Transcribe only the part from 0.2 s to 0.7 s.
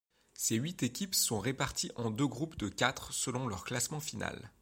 Ces